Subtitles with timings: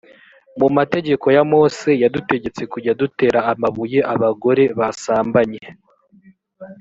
[0.59, 5.61] mu mategeko ya mose yadutegetse kujya dutera amabuye abagore basambanye